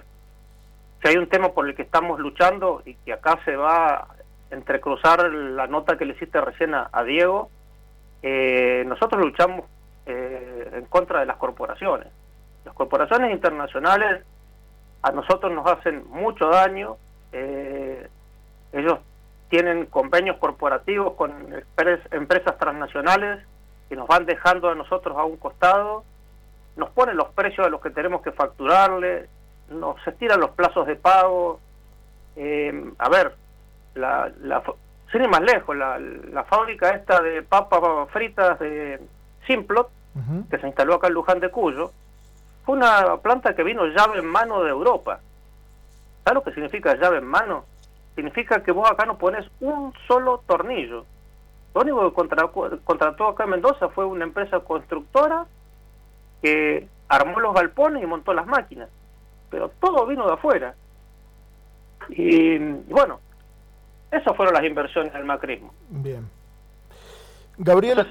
si 1.01 1.07
hay 1.07 1.17
un 1.17 1.27
tema 1.27 1.49
por 1.49 1.67
el 1.67 1.75
que 1.75 1.83
estamos 1.83 2.19
luchando 2.19 2.81
y 2.85 2.95
que 2.95 3.13
acá 3.13 3.39
se 3.45 3.55
va 3.55 4.07
entrecruzar 4.51 5.31
la 5.31 5.67
nota 5.67 5.97
que 5.97 6.05
le 6.05 6.13
hiciste 6.13 6.39
recién 6.41 6.73
a, 6.73 7.03
Diego, 7.03 7.49
eh, 8.21 8.83
nosotros 8.87 9.23
luchamos 9.23 9.65
eh, 10.05 10.69
en 10.73 10.85
contra 10.85 11.19
de 11.19 11.25
las 11.25 11.37
corporaciones. 11.37 12.07
Corporaciones 12.77 13.31
internacionales 13.31 14.23
a 15.01 15.11
nosotros 15.11 15.51
nos 15.51 15.65
hacen 15.65 16.05
mucho 16.09 16.47
daño. 16.49 16.97
Eh, 17.31 18.07
ellos 18.71 18.99
tienen 19.49 19.87
convenios 19.87 20.37
corporativos 20.37 21.13
con 21.13 21.31
empresas 22.11 22.57
transnacionales 22.59 23.39
que 23.89 23.95
nos 23.95 24.07
van 24.07 24.25
dejando 24.27 24.69
a 24.69 24.75
nosotros 24.75 25.17
a 25.17 25.23
un 25.23 25.37
costado, 25.37 26.03
nos 26.75 26.89
ponen 26.91 27.17
los 27.17 27.29
precios 27.29 27.65
a 27.65 27.69
los 27.69 27.81
que 27.81 27.89
tenemos 27.89 28.21
que 28.21 28.31
facturarle, 28.31 29.27
nos 29.69 29.95
estiran 30.05 30.39
los 30.39 30.51
plazos 30.51 30.85
de 30.85 30.95
pago. 30.97 31.59
a 32.35 33.09
ver, 33.09 33.33
la, 33.95 34.31
la 34.43 34.61
sin 35.11 35.23
ir 35.23 35.29
más 35.29 35.41
lejos, 35.41 35.75
la, 35.75 35.97
la 35.97 36.43
fábrica 36.43 36.91
esta 36.91 37.21
de 37.21 37.41
papas 37.41 38.09
fritas 38.11 38.59
de 38.59 38.99
Simplot, 39.47 39.89
que 40.51 40.57
se 40.59 40.67
instaló 40.67 40.95
acá 40.95 41.07
en 41.07 41.13
Luján 41.13 41.39
de 41.39 41.49
Cuyo, 41.49 41.91
fue 42.67 42.75
una 42.75 43.15
planta 43.21 43.55
que 43.55 43.63
vino 43.63 43.85
llave 43.85 44.19
en 44.19 44.25
mano 44.25 44.61
de 44.61 44.71
Europa. 44.71 45.21
¿Sabes 46.25 46.35
lo 46.35 46.43
que 46.43 46.53
significa 46.53 46.97
llave 46.97 47.19
en 47.19 47.25
mano? 47.25 47.63
Significa 48.13 48.61
que 48.61 48.73
vos 48.73 48.91
acá 48.91 49.05
no 49.05 49.17
pones 49.17 49.49
un 49.61 49.93
solo 50.05 50.43
tornillo. 50.45 51.05
Lo 51.73 51.81
único 51.81 52.09
que 52.09 52.79
contrató 52.83 53.27
acá 53.29 53.45
en 53.45 53.51
Mendoza 53.51 53.87
fue 53.87 54.03
una 54.03 54.25
empresa 54.25 54.59
constructora 54.59 55.45
que 56.41 56.89
armó 57.07 57.39
los 57.39 57.55
galpones 57.55 58.03
y 58.03 58.05
montó 58.05 58.33
las 58.33 58.45
máquinas. 58.45 58.89
Pero 59.49 59.69
todo 59.79 60.05
vino 60.05 60.27
de 60.27 60.33
afuera. 60.33 60.75
Y 62.09 62.57
bueno, 62.57 63.21
esas 64.11 64.35
fueron 64.35 64.55
las 64.55 64.65
inversiones 64.65 65.13
del 65.13 65.23
macrismo. 65.23 65.73
Bien. 65.87 66.29
Gabriel, 67.57 68.05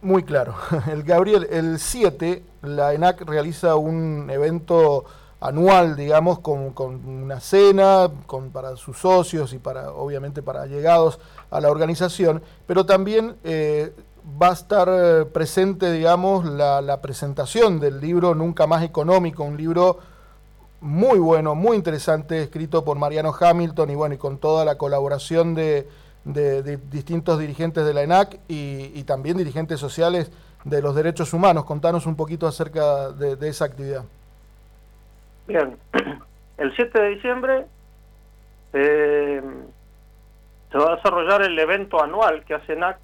muy 0.00 0.22
claro. 0.22 0.54
El 0.90 1.02
Gabriel, 1.02 1.46
el 1.50 1.78
7, 1.78 2.42
la 2.62 2.94
ENAC 2.94 3.22
realiza 3.22 3.76
un 3.76 4.30
evento 4.30 5.04
anual, 5.40 5.96
digamos, 5.96 6.38
con, 6.38 6.72
una 7.04 7.40
cena 7.40 8.08
con, 8.26 8.50
para 8.50 8.76
sus 8.76 8.98
socios 8.98 9.52
y 9.52 9.58
para, 9.58 9.90
obviamente, 9.90 10.40
para 10.40 10.62
allegados 10.62 11.18
a 11.50 11.60
la 11.60 11.68
organización, 11.68 12.42
pero 12.66 12.86
también 12.86 13.34
eh, 13.42 13.92
va 14.40 14.50
a 14.50 14.52
estar 14.52 14.88
eh, 14.88 15.24
presente, 15.24 15.90
digamos, 15.90 16.44
la, 16.44 16.80
la 16.80 17.02
presentación 17.02 17.80
del 17.80 18.00
libro 18.00 18.36
Nunca 18.36 18.68
Más 18.68 18.84
Económico, 18.84 19.42
un 19.42 19.56
libro 19.56 19.98
muy 20.80 21.18
bueno, 21.18 21.56
muy 21.56 21.76
interesante, 21.76 22.42
escrito 22.42 22.84
por 22.84 22.96
Mariano 22.98 23.34
Hamilton 23.38 23.90
y 23.90 23.94
bueno, 23.96 24.14
y 24.14 24.18
con 24.18 24.38
toda 24.38 24.64
la 24.64 24.78
colaboración 24.78 25.54
de, 25.54 25.88
distintos 26.24 27.38
dirigentes 27.38 27.84
de 27.84 27.94
la 27.94 28.02
ENAC 28.02 28.38
y, 28.48 29.02
también 29.04 29.36
dirigentes 29.36 29.80
sociales 29.80 30.30
de 30.64 30.80
los 30.80 30.94
derechos 30.94 31.32
humanos. 31.32 31.64
Contanos 31.64 32.06
un 32.06 32.16
poquito 32.16 32.46
acerca 32.46 33.10
de, 33.10 33.48
esa 33.48 33.64
actividad. 33.64 34.04
Bien, 35.46 35.76
el 36.58 36.74
7 36.74 37.00
de 37.00 37.08
diciembre 37.08 37.66
eh, 38.72 39.42
se 40.70 40.78
va 40.78 40.92
a 40.92 40.96
desarrollar 40.96 41.42
el 41.42 41.58
evento 41.58 42.02
anual 42.02 42.44
que 42.44 42.54
hace 42.54 42.74
ENAC. 42.74 42.98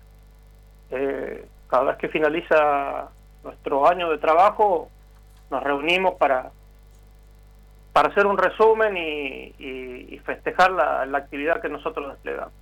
Eh, 0.90 1.46
cada 1.68 1.84
vez 1.84 1.96
que 1.98 2.08
finaliza 2.08 3.08
nuestro 3.44 3.86
año 3.86 4.10
de 4.10 4.18
trabajo, 4.18 4.88
nos 5.50 5.62
reunimos 5.62 6.14
para 6.14 6.50
para 7.98 8.10
hacer 8.10 8.26
un 8.26 8.38
resumen 8.38 8.96
y, 8.96 10.20
festejar 10.24 10.70
la, 10.70 11.18
actividad 11.18 11.60
que 11.60 11.68
nosotros 11.68 12.12
desplegamos. 12.12 12.52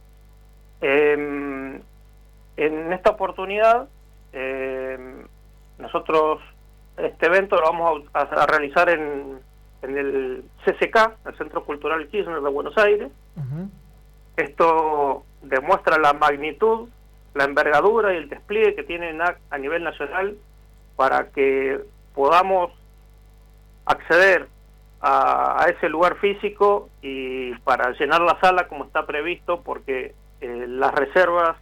Em, 0.80 1.80
en 2.56 2.92
esta 2.92 3.10
oportunidad, 3.10 3.88
em, 4.32 5.26
nosotros 5.78 6.40
este 6.96 7.26
evento 7.26 7.56
lo 7.56 7.62
vamos 7.62 8.02
a, 8.12 8.46
realizar 8.46 8.88
en, 8.88 9.38
el 9.82 10.44
CCK, 10.64 11.16
el 11.26 11.36
Centro 11.36 11.64
Cultural 11.64 12.08
Kirchner 12.08 12.40
de 12.40 12.50
Buenos 12.50 12.76
Aires. 12.78 13.10
Esto 14.36 15.24
demuestra 15.42 15.98
la 15.98 16.12
magnitud, 16.12 16.88
la 17.34 17.44
envergadura 17.44 18.14
y 18.14 18.16
el 18.16 18.28
despliegue 18.28 18.74
que 18.74 18.82
tiene 18.82 19.16
a 19.50 19.58
nivel 19.58 19.84
nacional 19.84 20.36
para 20.96 21.28
que 21.28 21.80
podamos 22.14 22.72
acceder 23.84 24.48
a, 25.00 25.66
ese 25.68 25.88
lugar 25.88 26.16
físico 26.16 26.88
y 27.02 27.54
para 27.58 27.92
llenar 27.92 28.20
la 28.22 28.38
sala 28.40 28.66
como 28.68 28.84
está 28.84 29.06
previsto, 29.06 29.62
porque 29.62 30.14
eh, 30.40 30.66
las 30.68 30.94
reservas, 30.94 31.56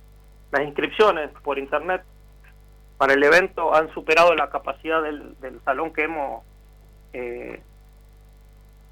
las 0.51 0.63
inscripciones 0.63 1.31
por 1.43 1.59
internet 1.59 2.03
para 2.99 3.15
el 3.15 3.23
evento 3.23 3.75
han 3.75 3.93
superado 3.93 4.35
la 4.35 4.51
capacidad 4.51 5.03
del, 5.03 5.35
salón 5.65 5.93
que 5.93 6.05
hemos 6.05 6.45
eh, 7.13 7.61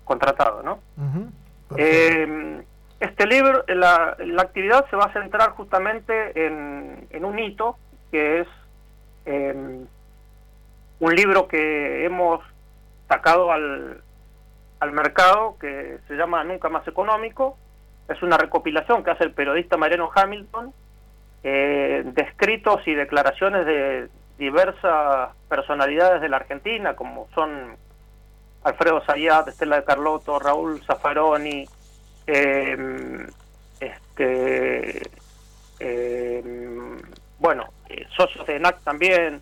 contratado, 0.05 0.63
¿no? 0.63 0.81
Eh, 1.77 2.63
este 3.01 3.27
libro, 3.27 3.65
la, 3.69 4.17
la, 4.19 4.43
actividad 4.43 4.89
se 4.91 4.97
va 4.97 5.05
a 5.05 5.13
centrar 5.13 5.51
justamente 5.51 6.47
en, 6.47 7.07
en 7.11 7.25
un 7.25 7.39
hito 7.39 7.77
que 8.11 8.41
es 8.41 8.49
un 9.25 11.15
libro 11.15 11.47
que 11.47 12.05
hemos 12.05 12.41
sacado 13.09 13.53
al, 13.53 14.03
al 14.83 14.91
mercado 14.91 15.57
que 15.61 15.99
se 16.09 16.15
llama 16.15 16.43
Nunca 16.43 16.69
Más 16.69 16.87
Económico. 16.89 17.57
Es 18.13 18.23
una 18.23 18.37
recopilación 18.37 19.03
que 19.03 19.11
hace 19.11 19.25
el 19.25 19.33
periodista 19.33 19.77
Mariano 19.77 20.11
Hamilton 20.15 20.73
eh, 21.45 22.03
de 22.05 22.23
escritos 22.23 22.87
y 22.87 22.95
declaraciones 22.95 23.67
de 23.67 24.09
diversas 24.39 25.31
personalidades 25.49 26.21
de 26.21 26.29
la 26.29 26.37
Argentina, 26.37 26.95
como 26.95 27.27
son 27.35 27.77
Alfredo 28.65 29.05
Sayat, 29.05 29.49
Estela 29.49 29.77
de 29.77 29.85
Carlotto, 29.85 30.39
Raúl 30.39 30.81
Zaffaroni, 30.85 31.67
eh, 32.27 33.27
este, 33.81 35.03
eh, 35.81 36.45
bueno, 37.39 37.71
socios 38.17 38.47
de 38.47 38.57
ENAC 38.57 38.83
también. 38.83 39.41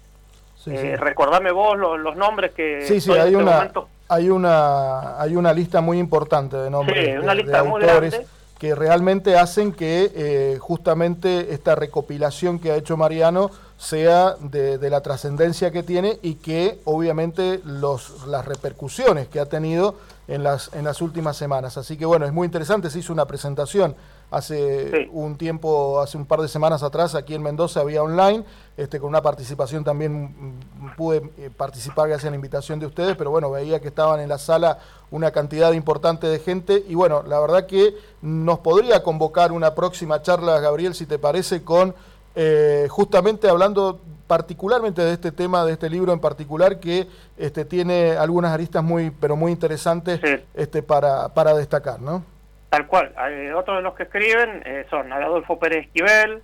Recordame 0.98 1.50
vos 1.52 1.76
los, 1.76 2.16
nombres 2.16 2.52
que 2.52 2.86
sí, 2.86 3.00
sí, 3.00 3.12
hay 3.12 3.32
este 3.32 3.36
una, 3.36 3.70
hay 4.08 4.28
una, 4.28 5.20
hay 5.20 5.34
una 5.34 5.52
lista 5.54 5.80
muy 5.80 5.98
importante 5.98 6.56
de 6.56 6.70
nombres 6.70 7.22
de, 7.46 7.56
autores 7.56 8.20
que 8.60 8.74
realmente 8.74 9.38
hacen 9.38 9.72
que 9.72 10.12
eh, 10.14 10.58
justamente 10.60 11.54
esta 11.54 11.74
recopilación 11.74 12.58
que 12.58 12.70
ha 12.70 12.76
hecho 12.76 12.94
Mariano 12.98 13.50
sea 13.78 14.34
de, 14.38 14.90
la 14.90 15.00
trascendencia 15.00 15.70
que 15.70 15.82
tiene 15.82 16.18
y 16.22 16.34
que 16.34 16.78
obviamente 16.84 17.62
los, 17.64 18.26
las 18.26 18.44
repercusiones 18.44 19.28
que 19.28 19.40
ha 19.40 19.46
tenido 19.46 19.94
en 20.28 20.42
las, 20.42 20.70
en 20.74 20.84
las 20.84 21.00
últimas 21.00 21.38
semanas. 21.38 21.78
Así 21.78 21.96
que 21.96 22.04
bueno, 22.04 22.26
es 22.26 22.34
muy 22.34 22.44
interesante, 22.44 22.90
se 22.90 22.98
hizo 22.98 23.14
una 23.14 23.24
presentación 23.24 23.96
hace 24.30 25.08
un 25.12 25.36
tiempo, 25.36 26.00
hace 26.00 26.16
un 26.16 26.24
par 26.24 26.40
de 26.40 26.48
semanas 26.48 26.82
atrás 26.82 27.14
aquí 27.14 27.34
en 27.34 27.42
Mendoza 27.42 27.80
había 27.80 28.02
online, 28.02 28.44
este, 28.76 29.00
con 29.00 29.08
una 29.08 29.22
participación 29.22 29.84
también 29.84 30.22
mm, 30.22 30.96
pude 30.96 31.30
eh, 31.38 31.50
participar 31.56 32.08
gracias 32.08 32.28
a 32.28 32.30
la 32.30 32.36
invitación 32.36 32.78
de 32.78 32.86
ustedes, 32.86 33.16
pero 33.16 33.30
bueno, 33.30 33.50
veía 33.50 33.80
que 33.80 33.88
estaban 33.88 34.20
en 34.20 34.28
la 34.28 34.38
sala 34.38 34.78
una 35.10 35.32
cantidad 35.32 35.72
importante 35.72 36.28
de 36.28 36.38
gente 36.38 36.84
y 36.88 36.94
bueno, 36.94 37.22
la 37.26 37.40
verdad 37.40 37.66
que 37.66 37.94
nos 38.22 38.60
podría 38.60 39.02
convocar 39.02 39.52
una 39.52 39.74
próxima 39.74 40.22
charla, 40.22 40.60
Gabriel, 40.60 40.94
si 40.94 41.06
te 41.06 41.18
parece, 41.18 41.62
con 41.62 41.94
eh, 42.36 42.86
justamente 42.88 43.48
hablando 43.48 44.00
particularmente 44.28 45.02
de 45.02 45.14
este 45.14 45.32
tema, 45.32 45.64
de 45.64 45.72
este 45.72 45.90
libro 45.90 46.12
en 46.12 46.20
particular, 46.20 46.78
que 46.78 47.08
este, 47.36 47.64
tiene 47.64 48.12
algunas 48.12 48.52
aristas 48.52 48.84
muy, 48.84 49.10
pero 49.10 49.34
muy 49.34 49.50
interesantes 49.50 50.20
este, 50.54 50.84
para, 50.84 51.34
para 51.34 51.52
destacar, 51.54 52.00
¿no? 52.00 52.22
Tal 52.70 52.86
cual. 52.86 53.14
otros 53.56 53.78
de 53.78 53.82
los 53.82 53.94
que 53.94 54.04
escriben 54.04 54.62
eh, 54.64 54.86
son 54.88 55.12
Adolfo 55.12 55.58
Pérez 55.58 55.86
Esquivel, 55.86 56.42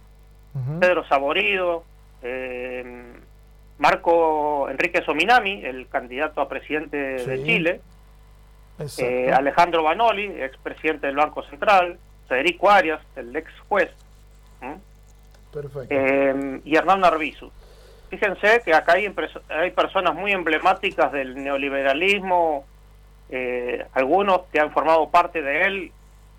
Pedro 0.80 1.06
Saborido, 1.06 1.84
eh, 2.22 3.12
Marco 3.78 4.68
Enrique 4.68 5.02
Sominami, 5.02 5.64
el 5.64 5.86
candidato 5.88 6.40
a 6.40 6.48
presidente 6.48 6.96
de 6.96 7.44
Chile, 7.44 7.80
Alejandro 9.32 9.82
Banoli, 9.82 10.24
expresidente 10.42 11.06
del 11.06 11.16
Banco 11.16 11.42
Central, 11.44 11.98
Federico 12.28 12.70
Arias, 12.70 13.00
el 13.14 13.34
ex 13.36 13.50
juez, 13.68 13.90
eh, 15.88 16.60
y 16.64 16.76
Hernán 16.76 17.00
Narvizu. 17.00 17.50
Fíjense 18.10 18.62
que 18.64 18.74
acá 18.74 18.92
hay, 18.94 19.12
hay 19.48 19.70
personas 19.70 20.14
muy 20.14 20.32
emblemáticas 20.32 21.12
del 21.12 21.42
neoliberalismo, 21.42 22.64
eh, 23.30 23.84
algunos 23.94 24.42
que 24.52 24.60
han 24.60 24.72
formado 24.72 25.08
parte 25.10 25.42
de 25.42 25.62
él 25.62 25.92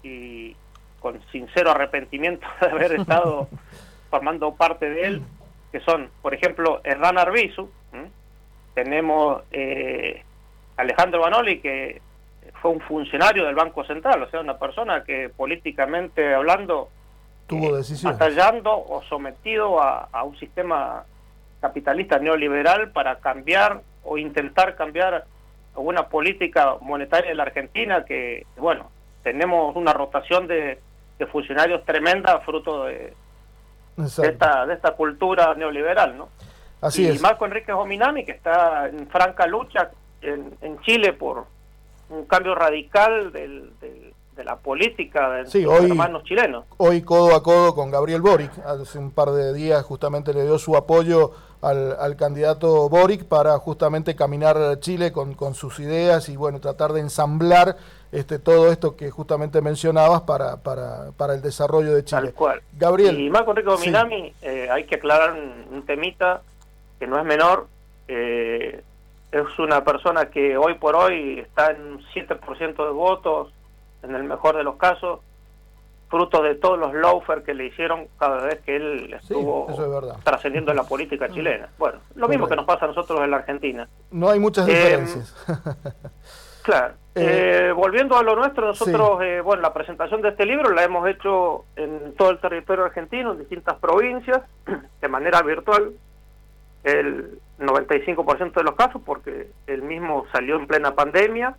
y 0.03 0.55
con 0.99 1.19
sincero 1.31 1.71
arrepentimiento 1.71 2.47
de 2.61 2.67
haber 2.67 2.93
estado 2.93 3.47
formando 4.09 4.53
parte 4.55 4.89
de 4.89 5.07
él, 5.07 5.21
que 5.71 5.79
son, 5.81 6.09
por 6.21 6.33
ejemplo, 6.33 6.81
Hernán 6.83 7.17
Arbizu, 7.17 7.69
tenemos 8.73 9.41
eh, 9.51 10.21
Alejandro 10.77 11.21
Banoli, 11.21 11.59
que 11.59 11.99
fue 12.61 12.71
un 12.71 12.79
funcionario 12.81 13.43
del 13.45 13.55
Banco 13.55 13.83
Central, 13.83 14.21
o 14.21 14.29
sea, 14.29 14.39
una 14.39 14.57
persona 14.57 15.03
que 15.03 15.29
políticamente 15.29 16.33
hablando 16.33 16.89
tuvo 17.47 17.73
eh, 17.73 17.77
decisiones. 17.77 18.15
Atallando 18.15 18.77
o 18.77 19.01
sometido 19.09 19.81
a, 19.81 20.23
un 20.23 20.37
sistema 20.37 21.05
capitalista 21.59 22.19
neoliberal 22.19 22.91
para 22.91 23.17
cambiar 23.17 23.81
o 24.03 24.17
intentar 24.17 24.75
cambiar 24.75 25.25
alguna 25.75 26.07
política 26.07 26.75
monetaria 26.81 27.29
de 27.29 27.35
la 27.35 27.43
Argentina 27.43 28.05
que, 28.05 28.45
bueno, 28.57 28.91
tenemos 29.31 29.75
una 29.75 29.91
rotación 29.91 30.47
de, 30.47 30.79
funcionarios 31.29 31.83
tremenda 31.83 32.39
fruto 32.39 32.85
de, 32.85 33.13
esta, 33.97 34.65
de 34.65 34.73
esta 34.73 34.91
cultura 34.91 35.53
neoliberal, 35.55 36.17
¿no? 36.17 36.29
Así 36.79 37.03
y 37.03 37.07
es. 37.07 37.21
Marco 37.21 37.45
Enrique 37.45 37.73
Ominami, 37.73 38.23
que 38.23 38.31
está 38.31 38.87
en 38.87 39.07
franca 39.09 39.45
lucha 39.47 39.91
en, 40.21 40.53
en 40.61 40.79
Chile 40.81 41.11
por 41.11 41.45
un 42.09 42.25
cambio 42.25 42.55
radical 42.55 43.33
del, 43.33 43.71
de 44.37 44.43
la 44.45 44.55
política 44.55 45.31
de 45.31 45.43
los 45.61 45.83
hermanos 45.83 46.23
chilenos. 46.23 46.63
Hoy 46.77 47.01
codo 47.01 47.35
a 47.35 47.43
codo 47.43 47.75
con 47.75 47.91
Gabriel 47.91 48.21
Boric, 48.21 48.51
hace 48.65 48.97
un 48.97 49.11
par 49.11 49.31
de 49.31 49.53
días 49.53 49.83
justamente 49.83 50.33
le 50.33 50.43
dio 50.43 50.57
su 50.57 50.77
apoyo 50.77 51.31
al, 51.61 52.15
candidato 52.15 52.87
Boric 52.87 53.25
para 53.25 53.57
justamente 53.57 54.15
caminar 54.15 54.79
Chile 54.79 55.11
con, 55.11 55.33
con, 55.33 55.55
sus 55.55 55.79
ideas 55.79 56.29
y 56.29 56.37
bueno, 56.37 56.61
tratar 56.61 56.93
de 56.93 57.01
ensamblar 57.01 57.75
este, 58.11 58.39
todo 58.39 58.71
esto 58.71 58.95
que 58.95 59.09
justamente 59.11 59.61
mencionabas 59.61 60.21
para, 60.21 60.57
para, 60.57 61.11
para 61.17 61.33
el 61.33 61.41
desarrollo 61.41 61.93
de 61.93 62.03
Chile. 62.03 62.21
Tal 62.21 62.33
cual. 62.33 62.61
Gabriel. 62.77 63.19
Y 63.19 63.29
Marco 63.29 63.51
Enrique 63.51 63.71
Minami, 63.85 64.33
eh, 64.41 64.69
hay 64.71 64.85
que 64.85 64.95
aclarar 64.95 65.33
un, 65.33 65.83
temita 65.85 66.41
que 66.99 67.07
no 67.07 67.19
es 67.19 67.25
menor. 67.25 67.67
Eh, 68.07 68.81
es 69.31 69.59
una 69.59 69.83
persona 69.83 70.29
que 70.29 70.57
hoy 70.57 70.75
por 70.75 70.95
hoy 70.95 71.39
está 71.39 71.71
en 71.71 71.81
un 71.81 72.01
7% 72.13 72.85
de 72.85 72.91
votos, 72.91 73.51
en 74.03 74.15
el 74.15 74.23
mejor 74.23 74.55
de 74.55 74.63
los 74.63 74.77
casos, 74.77 75.19
fruto 76.09 76.41
de 76.41 76.55
todos 76.55 76.79
los 76.79 76.93
loafers 76.93 77.43
que 77.43 77.53
le 77.53 77.65
hicieron 77.65 78.07
cada 78.17 78.45
vez 78.45 78.61
que 78.61 78.77
él 78.77 79.13
estuvo 79.13 79.67
trascendiendo 80.23 80.71
en 80.71 80.77
la 80.77 80.83
política 80.83 81.29
chilena. 81.29 81.69
Bueno, 81.77 81.99
lo 82.15 82.27
mismo 82.29 82.47
que 82.47 82.55
nos 82.55 82.65
pasa 82.65 82.85
a 82.85 82.87
nosotros 82.89 83.19
en 83.21 83.31
la 83.31 83.37
Argentina. 83.37 83.87
No 84.11 84.29
hay 84.29 84.39
muchas 84.39 84.67
eh, 84.67 84.71
diferencias. 84.71 85.35
claro. 86.67 86.93
Eh, 87.15 87.69
eh, 87.69 87.71
volviendo 87.71 88.15
a 88.15 88.23
lo 88.23 88.35
nuestro, 88.35 88.67
nosotros, 88.67 89.19
bueno, 89.43 89.61
la 89.61 89.73
presentación 89.73 90.21
de 90.21 90.29
este 90.29 90.45
libro 90.45 90.69
la 90.69 90.83
hemos 90.83 91.07
hecho 91.07 91.65
en 91.75 92.13
todo 92.15 92.29
el 92.29 92.39
territorio 92.39 92.85
argentino, 92.85 93.31
en 93.31 93.39
distintas 93.39 93.77
provincias, 93.79 94.41
de 95.01 95.07
manera 95.07 95.41
virtual, 95.41 95.93
el 96.83 97.39
95% 97.59 98.53
de 98.53 98.63
los 98.63 98.75
casos, 98.75 99.01
porque 99.03 99.47
el 99.65 99.81
mismo 99.81 100.25
salió 100.31 100.57
en 100.57 100.67
plena 100.67 100.93
pandemia 100.93 101.55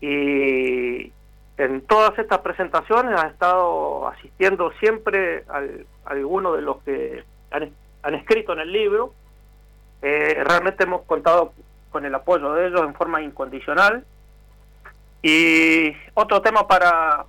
y, 0.00 1.12
en 1.60 1.82
todas 1.82 2.18
estas 2.18 2.38
presentaciones 2.38 3.20
ha 3.20 3.26
estado 3.26 4.08
asistiendo 4.08 4.72
siempre 4.80 5.44
al, 5.48 5.84
alguno 6.06 6.54
de 6.54 6.62
los 6.62 6.82
que 6.84 7.22
han, 7.50 8.14
escrito 8.14 8.54
en 8.54 8.60
el 8.60 8.72
libro. 8.72 9.12
Eh, 10.00 10.42
realmente 10.42 10.84
hemos 10.84 11.02
contado 11.02 11.52
con 11.90 12.06
el 12.06 12.14
apoyo 12.14 12.54
de 12.54 12.68
ellos 12.68 12.80
en 12.80 12.94
forma 12.94 13.20
incondicional. 13.20 14.06
Y 15.22 15.92
otro 16.14 16.40
tema 16.40 16.66
para 16.66 17.26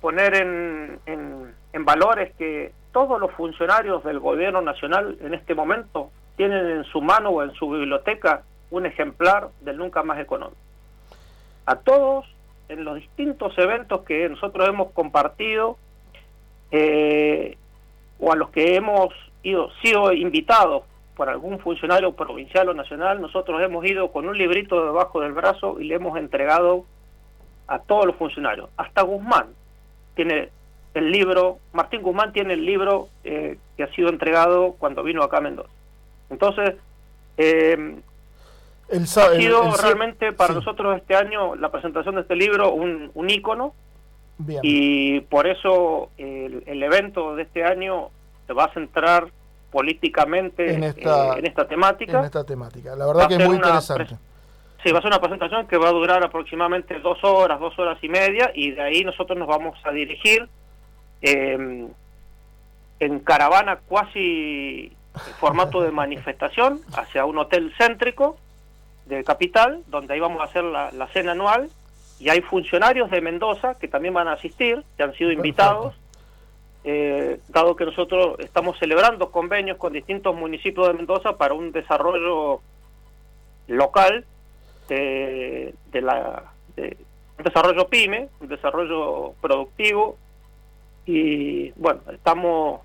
poner 0.00 0.34
en, 0.34 1.00
en, 1.06 1.84
valor 1.84 2.20
es 2.20 2.34
que 2.34 2.72
todos 2.92 3.20
los 3.20 3.32
funcionarios 3.32 4.04
del 4.04 4.20
gobierno 4.20 4.60
nacional 4.60 5.16
en 5.20 5.34
este 5.34 5.54
momento 5.54 6.10
tienen 6.36 6.66
en 6.66 6.84
su 6.84 7.00
mano 7.00 7.30
o 7.30 7.42
en 7.42 7.52
su 7.54 7.70
biblioteca 7.70 8.42
un 8.70 8.86
ejemplar 8.86 9.48
del 9.60 9.78
Nunca 9.78 10.02
Más 10.02 10.18
Económico. 10.20 10.60
A 11.66 11.76
todos 11.76 12.26
en 12.68 12.84
los 12.84 12.96
distintos 12.96 13.56
eventos 13.58 14.02
que 14.02 14.28
nosotros 14.28 14.68
hemos 14.68 14.92
compartido 14.92 15.76
eh, 16.70 17.56
o 18.18 18.32
a 18.32 18.36
los 18.36 18.50
que 18.50 18.76
hemos 18.76 19.12
ido, 19.42 19.70
sido 19.82 20.12
invitados 20.12 20.84
por 21.16 21.28
algún 21.28 21.58
funcionario 21.58 22.12
provincial 22.12 22.68
o 22.68 22.74
nacional, 22.74 23.20
nosotros 23.20 23.60
hemos 23.62 23.84
ido 23.84 24.12
con 24.12 24.28
un 24.28 24.38
librito 24.38 24.84
debajo 24.84 25.20
del 25.20 25.32
brazo 25.32 25.80
y 25.80 25.84
le 25.84 25.96
hemos 25.96 26.16
entregado 26.18 26.84
a 27.70 27.78
todos 27.78 28.04
los 28.04 28.16
funcionarios. 28.16 28.68
Hasta 28.76 29.02
Guzmán 29.02 29.46
tiene 30.14 30.50
el 30.92 31.10
libro, 31.10 31.58
Martín 31.72 32.02
Guzmán 32.02 32.32
tiene 32.32 32.54
el 32.54 32.66
libro 32.66 33.08
eh, 33.22 33.58
que 33.76 33.84
ha 33.84 33.94
sido 33.94 34.08
entregado 34.08 34.74
cuando 34.78 35.02
vino 35.04 35.22
acá 35.22 35.38
a 35.38 35.40
Mendoza. 35.40 35.70
Entonces, 36.30 36.74
eh, 37.36 37.96
ha 38.92 39.06
sido 39.36 39.72
realmente 39.76 40.32
para 40.32 40.52
nosotros 40.52 40.96
este 40.96 41.14
año 41.14 41.54
la 41.54 41.70
presentación 41.70 42.16
de 42.16 42.22
este 42.22 42.34
libro 42.34 42.72
un, 42.72 43.12
un 43.14 43.30
ícono 43.30 43.72
y 44.62 45.20
por 45.20 45.46
eso 45.46 46.10
el, 46.16 46.82
evento 46.82 47.36
de 47.36 47.42
este 47.42 47.62
año 47.62 48.08
se 48.46 48.52
va 48.52 48.64
a 48.64 48.72
centrar 48.72 49.28
políticamente 49.70 50.74
en 50.74 50.82
esta, 50.82 51.38
en 51.38 51.46
esta 51.46 51.68
temática. 51.68 52.18
En 52.18 52.24
esta 52.24 52.42
temática, 52.42 52.96
la 52.96 53.06
verdad 53.06 53.28
que 53.28 53.34
es 53.34 53.46
muy 53.46 53.56
interesante. 53.56 54.16
Sí, 54.82 54.92
va 54.92 54.98
a 54.98 55.02
ser 55.02 55.10
una 55.10 55.20
presentación 55.20 55.66
que 55.66 55.76
va 55.76 55.88
a 55.88 55.92
durar 55.92 56.24
aproximadamente 56.24 56.98
dos 57.00 57.22
horas, 57.22 57.60
dos 57.60 57.78
horas 57.78 57.98
y 58.02 58.08
media, 58.08 58.50
y 58.54 58.70
de 58.70 58.80
ahí 58.80 59.04
nosotros 59.04 59.38
nos 59.38 59.46
vamos 59.46 59.78
a 59.84 59.90
dirigir 59.90 60.48
em, 61.20 61.88
en 62.98 63.20
caravana 63.20 63.76
cuasi 63.76 64.96
formato 65.38 65.82
de 65.82 65.90
manifestación 65.90 66.80
hacia 66.94 67.26
un 67.26 67.36
hotel 67.36 67.74
céntrico 67.76 68.38
de 69.04 69.22
Capital, 69.22 69.82
donde 69.88 70.14
ahí 70.14 70.20
vamos 70.20 70.40
a 70.40 70.44
hacer 70.44 70.64
la, 70.64 71.08
cena 71.12 71.32
anual, 71.32 71.68
y 72.18 72.30
hay 72.30 72.40
funcionarios 72.40 73.10
de 73.10 73.20
Mendoza 73.20 73.74
que 73.74 73.88
también 73.88 74.14
van 74.14 74.28
a 74.28 74.32
asistir, 74.32 74.82
que 74.96 75.02
han 75.02 75.12
sido 75.14 75.30
invitados, 75.30 75.94
eh, 76.84 77.38
dado 77.48 77.76
que 77.76 77.84
nosotros 77.84 78.38
estamos 78.38 78.78
celebrando 78.78 79.30
convenios 79.30 79.76
con 79.76 79.92
distintos 79.92 80.34
municipios 80.34 80.86
de 80.86 80.94
Mendoza 80.94 81.36
para 81.36 81.52
un 81.52 81.70
desarrollo 81.70 82.62
local 83.66 84.24
de, 84.94 86.00
la 86.00 86.52
un 86.76 87.44
desarrollo 87.44 87.88
pyme, 87.88 88.28
un 88.40 88.48
desarrollo 88.48 89.32
productivo 89.40 90.16
y 91.06 91.70
bueno, 91.72 92.00
estamos 92.12 92.80